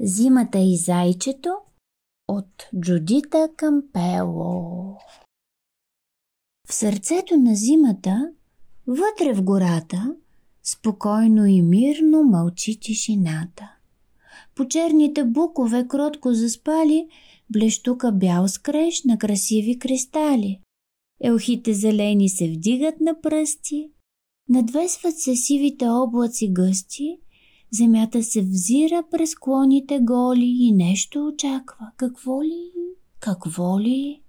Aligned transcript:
Зимата 0.00 0.58
и 0.58 0.76
зайчето 0.76 1.50
от 2.28 2.68
Джудита 2.80 3.48
Кампело 3.56 4.96
В 6.68 6.74
сърцето 6.74 7.36
на 7.36 7.54
зимата, 7.54 8.32
вътре 8.86 9.34
в 9.34 9.42
гората, 9.42 10.16
спокойно 10.62 11.46
и 11.46 11.62
мирно 11.62 12.22
мълчи 12.22 12.80
тишината. 12.80 13.76
По 14.54 14.68
черните 14.68 15.24
букове 15.24 15.88
кротко 15.88 16.34
заспали 16.34 17.08
блещука 17.50 18.12
бял 18.12 18.48
скреж 18.48 19.02
на 19.04 19.18
красиви 19.18 19.78
кристали. 19.78 20.60
Елхите 21.20 21.74
зелени 21.74 22.28
се 22.28 22.48
вдигат 22.48 23.00
на 23.00 23.20
пръсти, 23.20 23.90
надвесват 24.48 25.18
се 25.18 25.36
сивите 25.36 25.88
облаци 25.88 26.52
гъсти 26.52 27.20
Земята 27.72 28.22
се 28.22 28.40
взира 28.40 29.02
през 29.10 29.34
клоните 29.34 29.98
голи 30.02 30.56
и 30.60 30.72
нещо 30.72 31.26
очаква. 31.26 31.90
Какво 31.96 32.42
ли? 32.42 32.70
Какво 33.20 33.80
ли? 33.80 34.22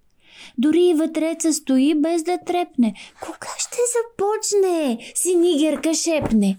Дори 0.58 0.84
и 0.84 0.94
вътреца 0.94 1.54
стои 1.54 1.96
без 1.96 2.23
да 2.23 2.38
трепне. 2.46 2.94
Кога 3.22 3.48
ще 3.58 3.77
започне? 3.96 4.98
Синигерка 5.16 5.94
шепне. 5.94 6.58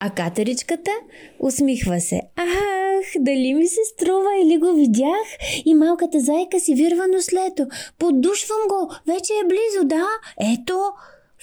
А 0.00 0.10
катеричката 0.10 0.90
усмихва 1.40 2.00
се. 2.00 2.20
Ах, 2.36 3.06
дали 3.20 3.54
ми 3.54 3.66
се 3.66 3.80
струва 3.84 4.30
или 4.42 4.58
го 4.58 4.72
видях? 4.72 5.26
И 5.64 5.74
малката 5.74 6.20
зайка 6.20 6.60
си 6.60 6.74
вирва 6.74 7.08
нослето. 7.08 7.66
Подушвам 7.98 8.68
го, 8.68 8.92
вече 9.06 9.32
е 9.32 9.48
близо, 9.48 9.84
да? 9.84 10.06
Ето, 10.54 10.78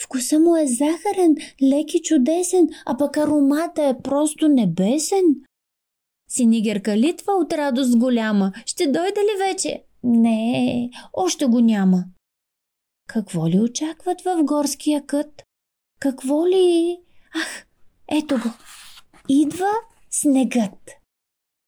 Вкуса 0.03 0.39
му 0.39 0.55
е 0.55 0.67
захарен, 0.67 1.35
лек 1.63 1.93
и 1.93 2.01
чудесен, 2.01 2.67
а 2.85 2.97
пък 2.97 3.17
аромата 3.17 3.83
е 3.83 4.01
просто 4.03 4.47
небесен. 4.47 5.23
Синигерка 6.29 6.97
литва 6.97 7.33
от 7.33 7.53
радост 7.53 7.97
голяма. 7.97 8.51
Ще 8.65 8.87
дойде 8.87 9.21
ли 9.21 9.47
вече? 9.47 9.83
Не, 10.03 10.89
още 11.13 11.45
го 11.45 11.59
няма. 11.59 12.03
Какво 13.07 13.47
ли 13.47 13.59
очакват 13.59 14.21
в 14.21 14.43
горския 14.43 15.05
кът? 15.05 15.43
Какво 15.99 16.47
ли? 16.47 16.97
Ах, 17.35 17.65
ето 18.07 18.35
го. 18.35 18.49
Идва 19.29 19.71
снегът 20.11 20.91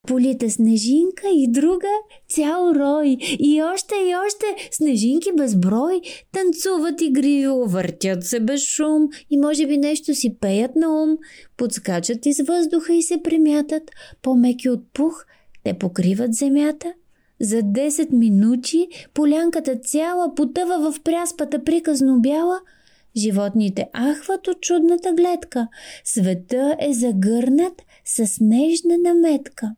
полита 0.08 0.50
снежинка 0.50 1.28
и 1.34 1.46
друга 1.48 1.88
цял 2.28 2.72
рой. 2.74 3.16
И 3.38 3.62
още 3.62 3.94
и 3.94 4.14
още 4.26 4.46
снежинки 4.70 5.28
безброй 5.36 6.00
танцуват 6.32 7.00
игриво, 7.00 7.66
въртят 7.66 8.24
се 8.24 8.40
без 8.40 8.60
шум 8.60 9.08
и 9.30 9.38
може 9.38 9.66
би 9.66 9.76
нещо 9.76 10.14
си 10.14 10.36
пеят 10.40 10.76
на 10.76 11.02
ум, 11.02 11.18
подскачат 11.56 12.26
из 12.26 12.40
въздуха 12.40 12.94
и 12.94 13.02
се 13.02 13.22
премятат, 13.22 13.82
по-меки 14.22 14.70
от 14.70 14.92
пух, 14.92 15.24
те 15.64 15.74
покриват 15.74 16.34
земята. 16.34 16.92
За 17.40 17.56
10 17.56 18.12
минути 18.12 18.88
полянката 19.14 19.76
цяла 19.76 20.34
потъва 20.34 20.92
в 20.92 21.00
пряспата 21.02 21.64
приказно 21.64 22.20
бяла– 22.20 22.60
Животните 23.16 23.88
ахват 23.96 24.48
от 24.48 24.60
чудната 24.60 25.12
гледка. 25.12 25.68
Света 26.04 26.76
е 26.80 26.92
загърнат 26.92 27.82
с 28.04 28.36
нежна 28.40 28.98
наметка 28.98 29.74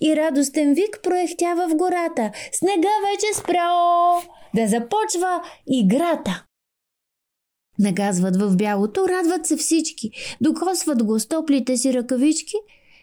и 0.00 0.16
радостен 0.16 0.74
вик 0.74 1.00
проехтява 1.02 1.68
в 1.68 1.74
гората. 1.74 2.30
Снега 2.52 2.88
вече 3.10 3.38
спрял 3.40 4.22
да 4.54 4.68
започва 4.68 5.42
играта. 5.66 6.44
Нагазват 7.78 8.36
в 8.36 8.56
бялото, 8.56 9.08
радват 9.08 9.46
се 9.46 9.56
всички, 9.56 10.10
докосват 10.40 11.04
го 11.04 11.18
с 11.18 11.28
топлите 11.28 11.76
си 11.76 11.94
ръкавички, 11.94 12.56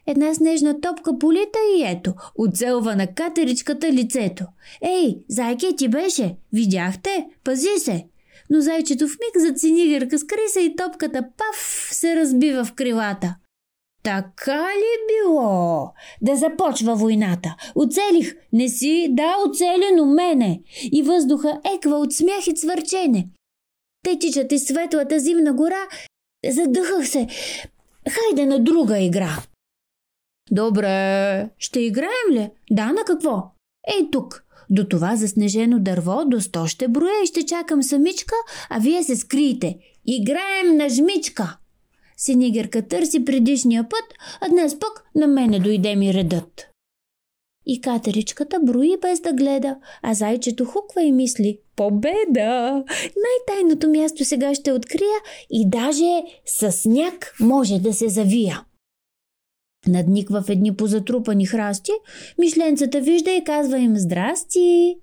една 0.08 0.34
снежна 0.34 0.82
топка 0.82 1.20
полита 1.20 1.60
и 1.78 1.84
ето, 1.84 2.14
оцелва 2.40 2.96
на 2.96 3.08
катеричката 3.08 3.92
лицето. 3.92 4.46
Ей, 4.82 5.18
зайке 5.30 5.76
ти 5.78 5.88
беше, 5.88 6.36
видяхте? 6.54 7.26
Пази 7.44 7.78
се! 7.78 8.06
Но 8.50 8.62
зайчето 8.62 9.08
в 9.08 9.12
миг 9.12 9.46
зад 9.48 9.60
синигърка 9.60 10.20
скри 10.20 10.48
се 10.48 10.60
и 10.60 10.76
топката 10.76 11.22
паф 11.38 11.90
се 11.92 12.16
разбива 12.16 12.66
в 12.66 12.74
крилата. 12.74 13.36
Така 14.08 14.68
ли 14.68 15.06
било? 15.08 15.94
Да 16.22 16.36
започва 16.36 16.96
войната. 16.96 17.56
Оцелих. 17.76 18.36
Не 18.54 18.70
си? 18.70 19.08
Да, 19.10 19.36
оцелено 19.48 20.06
мене. 20.06 20.62
И 20.92 21.04
въздуха 21.04 21.62
еква 21.76 21.98
от 21.98 22.14
смях 22.14 22.48
и 22.48 22.54
цвърчене. 22.54 23.30
Те 24.04 24.20
тичат 24.20 24.52
из 24.52 24.68
светлата 24.68 25.20
зимна 25.20 25.54
гора. 25.54 25.88
Задъхах 26.50 27.08
се. 27.08 27.28
Хайде 28.10 28.46
на 28.46 28.60
друга 28.60 29.00
игра. 29.00 29.38
Добре. 30.52 31.50
Ще 31.58 31.80
играем 31.80 32.32
ли? 32.32 32.50
Да, 32.72 32.86
на 32.86 33.04
какво? 33.06 33.44
Ей 33.98 34.12
тук. 34.12 34.44
До 34.70 34.88
това 34.88 35.16
заснежено 35.16 35.80
дърво 35.80 36.26
до 36.26 36.42
сто 36.42 36.68
ще 36.68 36.88
броя 36.88 37.24
и 37.24 37.28
ще 37.28 37.46
чакам 37.46 37.84
самичка, 37.84 38.36
а 38.70 38.80
вие 38.80 39.04
се 39.04 39.16
скриете. 39.16 39.78
Играем 40.06 40.78
на 40.78 40.90
жмичка. 40.90 41.58
Синигерка 42.18 42.88
търси 42.88 43.26
предишния 43.26 43.84
път, 43.90 44.14
а 44.42 44.50
днес 44.50 44.80
пък 44.80 45.04
на 45.16 45.28
мене 45.28 45.60
дойде 45.60 45.96
ми 45.96 46.14
редът. 46.14 46.70
И 47.66 47.82
катеричката 47.82 48.60
брои 48.60 48.98
без 49.02 49.20
да 49.20 49.34
гледа, 49.34 49.78
а 50.02 50.14
зайчето 50.14 50.66
хуква 50.66 51.04
и 51.04 51.12
мисли 51.12 51.60
«Победа! 51.76 52.84
Най-тайното 53.02 53.90
място 53.90 54.26
сега 54.26 54.56
ще 54.56 54.72
открия 54.72 55.18
и 55.50 55.70
даже 55.70 56.24
с 56.46 56.72
сняг 56.72 57.36
може 57.40 57.80
да 57.80 57.94
се 57.94 58.10
завия». 58.10 58.66
Надниква 59.88 60.42
в 60.42 60.50
едни 60.50 60.76
позатрупани 60.76 61.46
храсти, 61.46 61.92
мишленцата 62.40 63.02
вижда 63.02 63.32
и 63.32 63.44
казва 63.44 63.80
им 63.80 63.98
«Здрасти!» 63.98 64.98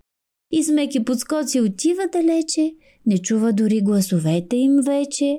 И 0.50 0.64
смеки 0.64 1.04
подскоци 1.04 1.60
отива 1.60 2.02
далече, 2.12 2.74
не 3.06 3.18
чува 3.18 3.52
дори 3.52 3.80
гласовете 3.80 4.56
им 4.56 4.76
вече. 4.86 5.38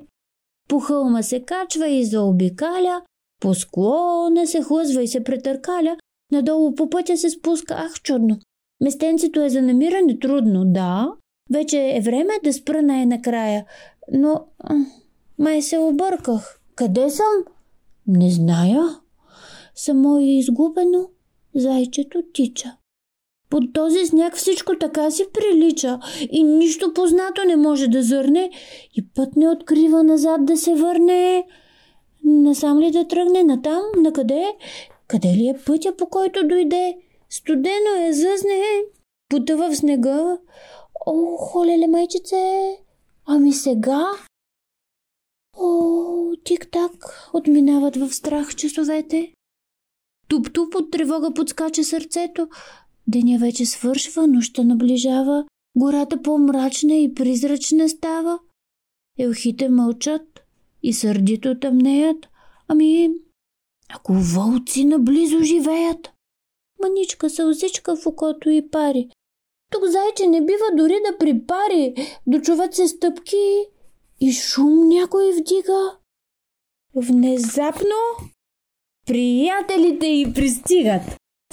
По 0.68 0.80
хълма 0.80 1.24
се 1.24 1.40
качва 1.40 1.88
и 1.88 2.06
заобикаля, 2.06 3.02
по 3.42 3.54
склона 3.54 4.48
се 4.48 4.62
хлъзва 4.62 5.04
и 5.04 5.08
се 5.08 5.24
претъркаля, 5.24 5.98
надолу 6.32 6.76
по 6.76 6.90
пътя 6.90 7.18
се 7.18 7.30
спуска, 7.30 7.76
ах 7.78 8.02
чудно. 8.02 8.40
Местенцето 8.82 9.42
е 9.42 9.50
за 9.50 9.62
намиране 9.62 10.20
трудно, 10.20 10.66
да. 10.66 11.12
Вече 11.52 11.92
е 11.96 12.02
време 12.02 12.34
да 12.44 12.54
спра 12.54 12.82
най-накрая, 12.82 13.66
но 14.14 14.46
май 15.40 15.62
се 15.62 15.78
обърках. 15.78 16.60
Къде 16.76 17.10
съм? 17.10 17.34
Не 18.08 18.30
зная. 18.30 18.84
Само 19.76 20.20
и 20.20 20.38
изгубено 20.38 21.10
зайчето 21.56 22.24
тича. 22.34 22.78
Под 23.50 23.74
този 23.74 24.06
сняг 24.06 24.36
всичко 24.36 24.78
така 24.80 25.12
си 25.12 25.26
прилича 25.34 26.00
и 26.32 26.44
нищо 26.44 26.94
познато 26.94 27.44
не 27.44 27.56
може 27.56 27.88
да 27.88 28.04
зърне 28.04 28.52
и 28.94 29.08
път 29.16 29.36
не 29.36 29.50
открива 29.50 30.04
назад 30.04 30.46
да 30.46 30.58
се 30.58 30.76
върне. 30.76 31.48
Насам 32.24 32.80
ли 32.80 32.92
да 32.92 33.08
тръгне? 33.08 33.44
Натам? 33.44 33.82
На 33.98 34.14
къде? 34.14 34.56
Къде 35.08 35.28
ли 35.28 35.48
е 35.48 35.60
пътя, 35.66 35.96
по 35.98 36.10
който 36.10 36.48
дойде? 36.48 36.98
Студено 37.30 37.96
е, 38.00 38.14
зъзне. 38.14 38.62
Потъва 39.30 39.72
в 39.72 39.78
снега. 39.78 40.38
О, 41.06 41.38
холеле, 41.38 41.88
майчице! 41.88 42.78
Ами 43.26 43.54
сега? 43.54 44.12
О, 45.58 46.32
тик-так, 46.44 47.30
отминават 47.34 47.96
в 47.96 48.14
страх 48.14 48.56
часовете. 48.56 49.34
Туп-туп 50.28 50.76
от 50.76 50.92
тревога 50.92 51.34
подскача 51.34 51.84
сърцето. 51.84 52.48
Деня 53.08 53.40
вече 53.40 53.66
свършва, 53.66 54.28
нощта 54.28 54.64
наближава, 54.64 55.46
гората 55.78 56.22
по-мрачна 56.22 56.96
и 56.96 57.14
призрачна 57.14 57.90
става. 57.90 58.40
Елхите 59.20 59.70
мълчат 59.70 60.44
и 60.84 60.94
сърдито 60.94 61.60
тъмнеят. 61.60 62.28
Ами, 62.68 63.10
ако 63.90 64.14
вълци 64.14 64.86
наблизо 64.86 65.44
живеят? 65.44 66.12
Маничка 66.82 67.30
сълзичка 67.30 67.96
в 67.96 68.06
окото 68.06 68.50
и 68.50 68.70
пари. 68.70 69.10
Тук 69.72 69.84
зайче 69.86 70.28
не 70.28 70.42
бива 70.42 70.66
дори 70.78 70.96
да 71.12 71.18
припари. 71.18 71.96
Дочуват 72.28 72.74
се 72.74 72.88
стъпки 72.88 73.66
и 74.22 74.32
шум 74.32 74.88
някой 74.88 75.32
вдига. 75.32 75.98
Внезапно 76.96 77.96
приятелите 79.06 80.08
й 80.08 80.34
пристигат. 80.34 81.02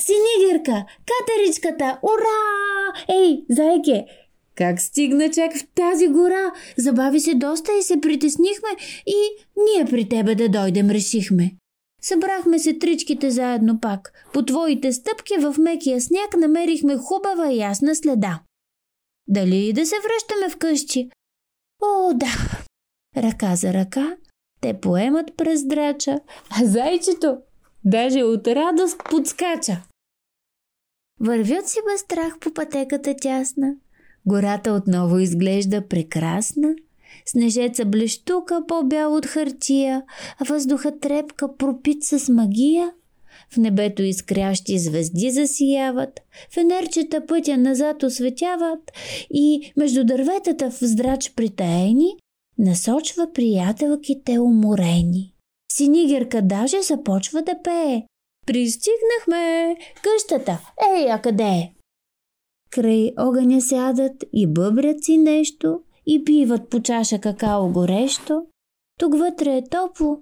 Синигирка, 0.04 0.84
катеричката, 1.06 1.98
ура! 2.02 3.04
Ей, 3.08 3.44
зайке, 3.50 4.06
как 4.54 4.80
стигна 4.80 5.30
чак 5.30 5.56
в 5.56 5.66
тази 5.74 6.08
гора? 6.08 6.52
Забави 6.78 7.20
се 7.20 7.34
доста 7.34 7.72
и 7.78 7.82
се 7.82 8.00
притеснихме 8.00 8.68
и 9.06 9.14
ние 9.56 9.84
при 9.84 10.08
тебе 10.08 10.34
да 10.34 10.48
дойдем 10.48 10.90
решихме. 10.90 11.52
Събрахме 12.02 12.58
се 12.58 12.78
тричките 12.78 13.30
заедно 13.30 13.80
пак. 13.80 14.12
По 14.32 14.44
твоите 14.44 14.92
стъпки 14.92 15.34
в 15.38 15.54
мекия 15.58 16.00
сняг 16.00 16.36
намерихме 16.36 16.96
хубава 16.96 17.52
и 17.52 17.58
ясна 17.58 17.96
следа. 17.96 18.40
Дали 19.28 19.72
да 19.72 19.86
се 19.86 19.94
връщаме 19.96 20.50
вкъщи? 20.50 21.10
О, 21.82 22.12
да! 22.14 22.32
Ръка 23.16 23.56
за 23.56 23.72
ръка 23.72 24.16
те 24.60 24.80
поемат 24.80 25.36
през 25.36 25.64
драча, 25.64 26.20
а 26.50 26.64
зайчето 26.64 27.36
Даже 27.84 28.22
от 28.22 28.48
радост 28.48 29.00
подскача. 29.10 29.82
Вървят 31.22 31.68
си 31.68 31.78
без 31.90 32.00
страх 32.00 32.38
по 32.38 32.54
пътеката 32.54 33.14
тясна. 33.20 33.74
Гората 34.26 34.72
отново 34.72 35.18
изглежда 35.18 35.88
прекрасна. 35.88 36.74
Снежеца 37.26 37.84
блещука 37.84 38.62
по-бял 38.68 39.14
от 39.14 39.26
хартия, 39.26 40.02
а 40.38 40.44
въздуха 40.44 40.98
трепка 41.00 41.56
пропит 41.56 42.04
с 42.04 42.28
магия. 42.32 42.92
В 43.50 43.56
небето 43.56 44.02
изкрящи 44.02 44.78
звезди 44.78 45.30
засияват, 45.30 46.20
фенерчета 46.54 47.26
пътя 47.26 47.56
назад 47.56 48.02
осветяват 48.02 48.92
и 49.30 49.72
между 49.76 50.04
дърветата 50.04 50.70
в 50.70 50.78
здрач 50.82 51.32
притаени 51.36 52.16
насочва 52.58 53.32
приятелките 53.32 54.38
уморени. 54.38 55.34
Синигерка 55.72 56.42
даже 56.42 56.82
започва 56.82 57.42
да 57.42 57.54
пее. 57.64 58.02
Пристигнахме! 58.46 59.76
Къщата! 60.02 60.58
Ей, 60.94 61.12
а 61.12 61.22
къде 61.22 61.44
е? 61.44 61.72
Край 62.70 63.12
огъня 63.18 63.60
сядат 63.60 64.24
и 64.32 64.46
бъбрят 64.46 65.04
си 65.04 65.18
нещо 65.18 65.80
и 66.06 66.24
пиват 66.24 66.70
по 66.70 66.82
чаша 66.82 67.20
какао 67.20 67.72
горещо. 67.72 68.46
Тук 68.98 69.18
вътре 69.18 69.56
е 69.56 69.68
топло, 69.68 70.20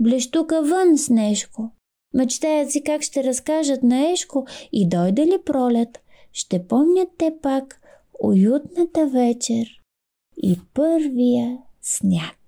блещука 0.00 0.62
вън 0.62 0.98
снежко. 0.98 1.70
Мечтаят 2.14 2.70
си 2.70 2.82
как 2.82 3.02
ще 3.02 3.24
разкажат 3.24 3.82
на 3.82 4.10
Ешко 4.10 4.46
и 4.72 4.88
дойде 4.88 5.26
ли 5.26 5.38
пролет, 5.44 6.02
ще 6.32 6.66
помнят 6.66 7.08
те 7.18 7.34
пак 7.42 7.80
уютната 8.22 9.06
вечер 9.06 9.66
и 10.42 10.60
първия 10.74 11.58
сняг. 11.82 12.38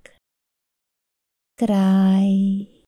Край 1.58 2.74